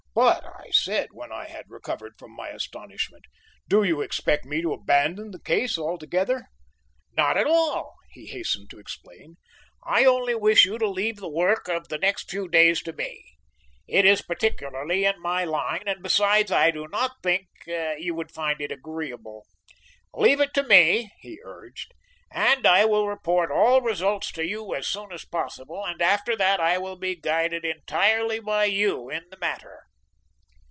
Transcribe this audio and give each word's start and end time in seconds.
"But," 0.13 0.43
I 0.45 0.67
said, 0.71 1.09
when 1.13 1.31
I 1.31 1.45
had 1.47 1.65
recovered 1.69 2.15
from 2.19 2.31
my 2.35 2.49
astonishment, 2.49 3.23
"do 3.69 3.81
you 3.81 4.01
expect 4.01 4.43
me 4.43 4.61
to 4.61 4.73
abandon 4.73 5.31
the 5.31 5.39
case 5.39 5.77
altogether?" 5.77 6.47
"Not 7.15 7.37
at 7.37 7.47
all," 7.47 7.95
he 8.11 8.25
hastened 8.25 8.69
to 8.71 8.77
explain; 8.79 9.37
"I 9.85 10.03
only 10.03 10.35
wish 10.35 10.65
you 10.65 10.77
to 10.79 10.87
leave 10.89 11.15
the 11.17 11.29
work 11.29 11.69
of 11.69 11.87
the 11.87 11.97
next 11.97 12.29
few 12.29 12.49
days 12.49 12.81
to 12.83 12.93
me. 12.93 13.23
It 13.87 14.03
is 14.03 14.21
peculiarly 14.21 15.05
in 15.05 15.21
my 15.21 15.45
line, 15.45 15.83
and 15.87 16.03
besides 16.03 16.51
I 16.51 16.71
do 16.71 16.89
not 16.89 17.11
think 17.23 17.47
you 17.65 18.13
would 18.13 18.33
find 18.33 18.59
it 18.59 18.71
agreeable. 18.71 19.45
Leave 20.13 20.41
it 20.41 20.53
to 20.55 20.63
me," 20.63 21.09
he 21.21 21.39
urged, 21.45 21.93
"and 22.29 22.67
I 22.67 22.83
will 22.83 23.07
report 23.07 23.49
all 23.49 23.79
results 23.79 24.29
to 24.33 24.45
you 24.45 24.75
as 24.75 24.87
soon 24.87 25.13
as 25.13 25.23
possible, 25.23 25.85
and 25.85 26.01
after 26.01 26.35
that 26.35 26.59
I 26.59 26.77
will 26.77 26.97
be 26.97 27.15
guided 27.15 27.63
entirely 27.63 28.41
by 28.41 28.65
you 28.65 29.09
in 29.09 29.23
the 29.31 29.37
matter." 29.39 29.83